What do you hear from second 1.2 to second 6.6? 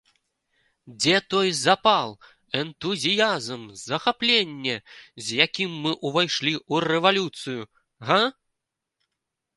той запал, энтузіязм, захапленне, з якім мы ўвайшлі